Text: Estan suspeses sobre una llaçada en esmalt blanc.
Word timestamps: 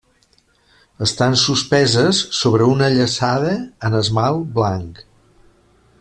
Estan 1.07 1.35
suspeses 1.41 2.21
sobre 2.37 2.69
una 2.71 2.89
llaçada 2.95 3.53
en 3.89 3.99
esmalt 4.03 4.49
blanc. 4.61 5.03